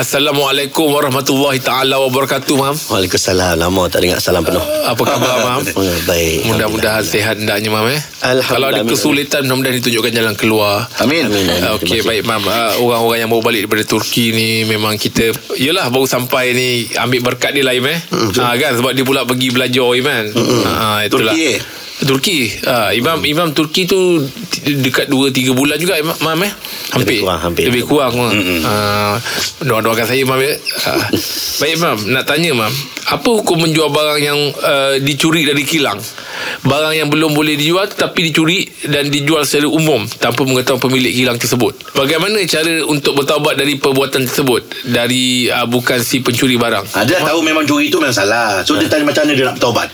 Assalamualaikum 0.00 0.96
warahmatullahi 0.96 1.60
taala 1.60 2.00
wabarakatuh, 2.00 2.56
Mam. 2.56 2.72
Waalaikumsalam. 2.88 3.60
Lama 3.60 3.84
tak 3.92 4.00
dengar 4.00 4.16
salam 4.16 4.40
penuh. 4.40 4.64
Apa 4.88 4.96
khabar, 5.04 5.44
Mam? 5.44 5.60
Baik. 6.08 6.48
Mudah-mudahan 6.48 7.04
sihat 7.04 7.36
hendaknya, 7.36 7.68
Mam 7.68 7.84
eh. 7.92 8.00
Alhamdulillah, 8.24 8.48
Kalau 8.48 8.66
ada 8.72 8.82
kesulitan 8.88 9.44
mudah-mudahan 9.44 9.76
ditunjukkan 9.76 10.12
jalan 10.16 10.34
keluar. 10.40 10.88
Amin. 11.04 11.28
Amin. 11.28 11.44
amin. 11.44 11.60
Ah, 11.60 11.76
Okey 11.76 12.00
baik 12.00 12.24
mam 12.24 12.40
Ah, 12.48 12.80
Orang-orang 12.80 13.28
yang 13.28 13.28
baru 13.28 13.44
balik 13.44 13.60
daripada 13.68 13.84
Turki 13.84 14.32
ni 14.32 14.64
Memang 14.64 14.96
kita 14.96 15.36
Yelah 15.60 15.92
baru 15.92 16.08
sampai 16.08 16.56
ni 16.56 16.68
Ambil 16.96 17.20
berkat 17.20 17.52
dia 17.52 17.64
lah 17.64 17.76
Im 17.76 17.84
eh 17.84 18.00
ha, 18.40 18.56
kan 18.56 18.72
Sebab 18.76 18.92
dia 18.96 19.04
pula 19.04 19.28
pergi 19.28 19.52
belajar 19.52 19.88
Im 19.96 20.04
kan 20.04 20.24
ha, 20.64 21.04
Itulah 21.04 21.32
Turki, 21.36 21.56
eh? 21.56 21.58
Turki 22.00 22.48
ha, 22.64 22.90
Imam 22.90 23.20
Imam 23.22 23.50
Turki 23.50 23.84
tu 23.84 24.20
de- 24.64 24.80
Dekat 24.80 25.08
2-3 25.08 25.52
bulan 25.52 25.76
juga 25.76 25.96
Imam 25.96 26.16
mam, 26.20 26.40
eh? 26.42 26.52
Hampir. 26.90 27.20
Lebih 27.20 27.22
kurang, 27.22 27.40
hampir. 27.40 27.64
Lebih 27.68 27.82
kurang 27.84 28.12
ha, 28.64 28.74
Doa-doakan 29.60 30.06
saya 30.06 30.22
mam 30.24 30.40
ya. 30.40 30.52
Ha. 30.56 30.92
Baik 31.60 31.76
mam 31.78 31.98
Nak 32.08 32.24
tanya 32.24 32.50
mam 32.52 32.72
Apa 33.06 33.28
hukum 33.30 33.60
menjual 33.60 33.88
barang 33.88 34.18
yang 34.18 34.38
uh, 34.56 34.96
Dicuri 34.96 35.44
dari 35.44 35.62
kilang 35.62 36.00
Barang 36.62 36.92
yang 36.92 37.08
belum 37.08 37.32
boleh 37.32 37.54
dijual 37.54 37.84
Tapi 37.86 38.30
dicuri 38.30 38.64
Dan 38.80 39.08
dijual 39.08 39.44
secara 39.44 39.68
umum 39.68 40.04
Tanpa 40.08 40.42
mengetahui 40.42 40.80
pemilik 40.80 41.12
kilang 41.12 41.36
tersebut. 41.36 41.76
Bagaimana 41.92 42.40
cara 42.44 42.80
Untuk 42.82 43.12
bertaubat 43.14 43.54
dari 43.54 43.76
perbuatan 43.76 44.24
tersebut? 44.24 44.64
Dari 44.86 45.46
uh, 45.46 45.68
Bukan 45.68 46.00
si 46.00 46.20
pencuri 46.20 46.56
barang? 46.56 46.96
Ha, 46.96 47.04
dia 47.04 47.20
dah 47.20 47.30
tahu 47.30 47.44
memang 47.44 47.62
curi 47.62 47.86
itu 47.86 48.00
memang 48.00 48.16
salah. 48.16 48.64
So 48.64 48.74
dia 48.74 48.88
tanya 48.88 49.06
macam 49.06 49.28
mana 49.28 49.32
dia 49.36 49.44
nak 49.44 49.60
bertaubat. 49.60 49.88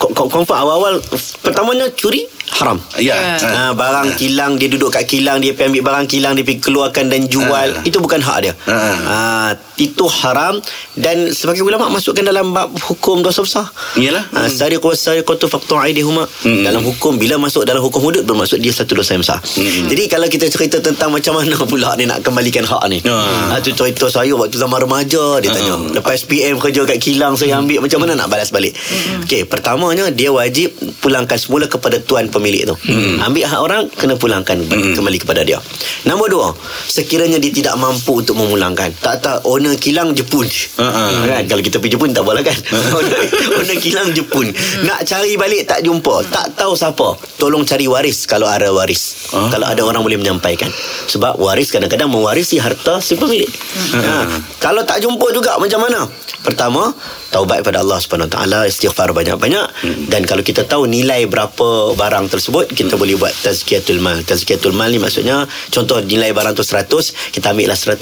Ko- 0.00 0.12
confirm 0.16 0.48
awal-awal 0.48 1.04
pertamanya 1.44 1.92
curi 1.92 2.24
haram. 2.56 2.78
Ya. 2.96 3.36
Ah, 3.38 3.72
barang 3.72 4.16
kilang 4.16 4.56
dia 4.56 4.66
duduk 4.66 4.88
kat 4.88 5.04
kilang 5.04 5.38
dia 5.38 5.52
pergi 5.52 5.68
ambil 5.68 5.82
barang 5.84 6.06
kilang 6.06 6.32
dia 6.32 6.42
pergi 6.42 6.60
keluarkan 6.60 7.04
dan 7.06 7.26
jual 7.26 7.68
Ah. 7.68 7.82
itu 7.82 7.96
bukan 7.96 8.18
hak 8.18 8.38
dia. 8.40 8.52
Ah. 8.64 8.96
Ah, 9.04 9.50
itu 9.76 10.04
haram 10.06 10.56
dan 10.94 11.28
sebagai 11.30 11.60
ulama 11.60 11.90
masukkan 11.90 12.22
dalam 12.22 12.50
bab 12.50 12.72
hukum 12.82 13.20
dosa 13.20 13.40
besar. 13.40 13.66
Iyalah. 13.94 14.24
Ah, 14.32 14.48
sari 14.48 14.76
kuat 14.76 14.96
sari 14.96 15.20
kuat 15.20 15.42
faktor 15.42 15.78
aidihuma 15.78 16.24
Hmm. 16.40 16.62
dalam 16.62 16.80
hukum 16.80 17.16
bila 17.16 17.36
masuk 17.36 17.62
dalam 17.62 17.80
hukum 17.80 18.00
hudud 18.00 18.22
bermaksud 18.22 18.56
dia 18.56 18.70
satu 18.70 18.94
dosa 18.94 19.12
yang 19.12 19.20
besar. 19.20 19.36
Hmm. 19.42 19.86
Jadi 19.86 20.02
kalau 20.06 20.26
kita 20.26 20.46
cerita 20.46 20.78
tentang 20.78 21.10
macam 21.10 21.36
mana 21.36 21.52
pula 21.68 21.92
dia 21.94 22.06
nak 22.06 22.20
kembalikan 22.20 22.62
hak 22.62 22.82
ni. 22.88 22.98
Ah. 23.04 23.52
Ah, 23.52 23.58
tu 23.58 23.70
cerita 23.70 24.06
saya 24.06 24.32
waktu 24.32 24.56
zaman 24.56 24.80
remaja 24.80 25.38
dia 25.38 25.50
tanya. 25.50 25.76
Lepas 25.92 26.22
PM 26.22 26.56
kerja 26.56 26.82
kat 26.84 26.96
kilang 26.96 27.34
saya 27.34 27.58
ambil 27.58 27.82
macam 27.82 28.00
mana 28.00 28.14
nak 28.14 28.28
balas 28.28 28.48
balik. 28.48 28.72
Okey, 29.20 29.44
pertamanya 29.44 30.08
dia 30.08 30.30
wajib 30.30 30.70
pulangkan 30.98 31.36
semula 31.36 31.66
kepada 31.66 31.98
tuan 31.98 32.26
pemilik 32.26 32.45
tu. 32.68 32.76
Ambil 33.22 33.44
hak 33.48 33.60
orang 33.60 33.82
kena 33.94 34.14
pulangkan 34.14 34.58
kembali 34.68 35.18
kepada 35.22 35.42
dia. 35.42 35.58
Nombor 36.06 36.28
dua, 36.30 36.46
sekiranya 36.86 37.40
dia 37.42 37.50
tidak 37.50 37.74
mampu 37.80 38.22
untuk 38.22 38.38
memulangkan. 38.38 38.92
Tak 39.02 39.16
tak 39.22 39.36
owner 39.48 39.74
kilang 39.80 40.14
Jepun. 40.14 40.46
Ha-ha. 40.78 41.26
Kan 41.26 41.44
kalau 41.50 41.62
kita 41.64 41.82
pergi 41.82 41.98
Jepun 41.98 42.14
tak 42.14 42.22
boleh 42.22 42.42
kan. 42.46 42.56
owner, 42.96 43.20
owner 43.58 43.78
kilang 43.82 44.08
Jepun. 44.14 44.52
Nak 44.86 45.02
cari 45.02 45.34
balik 45.34 45.66
tak 45.66 45.82
jumpa, 45.82 46.14
tak 46.30 46.54
tahu 46.54 46.78
siapa. 46.78 47.18
Tolong 47.40 47.66
cari 47.66 47.90
waris 47.90 48.28
kalau 48.28 48.46
ada 48.46 48.70
waris. 48.70 49.32
Ah. 49.34 49.50
Kalau 49.50 49.66
ada 49.66 49.82
orang 49.82 50.02
boleh 50.04 50.18
menyampaikan. 50.20 50.70
Sebab 51.10 51.38
waris 51.42 51.74
kadang-kadang 51.74 52.10
mewarisi 52.10 52.60
harta 52.62 53.02
si 53.02 53.18
pemilik. 53.18 53.50
Ha. 53.96 54.28
Kalau 54.62 54.86
tak 54.86 55.02
jumpa 55.02 55.32
juga 55.34 55.58
macam 55.58 55.82
mana? 55.82 56.06
Pertama, 56.46 56.94
taubat 57.34 57.66
kepada 57.66 57.82
Allah 57.82 57.98
Subhanahu 57.98 58.30
Taala, 58.30 58.70
istighfar 58.70 59.10
banyak-banyak 59.10 59.66
dan 60.06 60.22
kalau 60.22 60.46
kita 60.46 60.62
tahu 60.62 60.86
nilai 60.86 61.26
berapa 61.26 61.98
barang 61.98 62.25
tersebut, 62.28 62.68
kita 62.68 63.00
boleh 63.00 63.16
buat 63.16 63.32
tazkiyatul 63.40 64.02
mal. 64.04 64.20
Tazkiyatul 64.20 64.76
mal 64.76 64.92
ni 64.92 65.00
maksudnya 65.00 65.48
contoh 65.72 66.04
nilai 66.04 66.36
barang 66.36 66.52
tu 66.52 66.66
100, 66.66 67.32
kita 67.32 67.56
ambil 67.56 67.72
lah 67.72 67.78
100, 67.78 67.96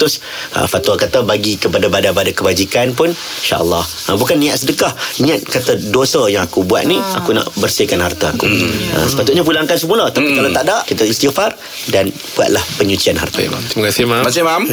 uh, 0.59 0.67
fatwa 0.67 0.99
kata 0.99 1.23
bagi 1.23 1.55
kepada 1.55 1.87
badan-badan 1.87 2.35
kebajikan 2.35 2.91
pun 2.91 3.13
insya-Allah. 3.13 3.81
Ha, 3.81 4.19
bukan 4.19 4.35
niat 4.35 4.59
sedekah, 4.59 4.91
niat 5.23 5.47
kata 5.47 5.79
dosa 5.93 6.27
yang 6.27 6.43
aku 6.43 6.67
buat 6.67 6.83
ni 6.83 6.99
aku 6.99 7.31
nak 7.31 7.47
bersihkan 7.55 8.03
harta 8.03 8.35
aku. 8.35 8.43
Ha, 8.43 9.07
sepatutnya 9.07 9.47
pulangkan 9.47 9.79
semula 9.79 10.11
tapi 10.11 10.35
kalau 10.35 10.51
tak 10.51 10.67
ada 10.67 10.83
kita 10.83 11.07
istighfar 11.07 11.55
dan 11.87 12.11
buatlah 12.35 12.61
penyucian 12.75 13.15
harta. 13.15 13.39
Terima 13.39 13.87
kasih 13.87 14.03
mam 14.09 14.25
Terima 14.25 14.31
kasih, 14.31 14.43
Mam. 14.47 14.65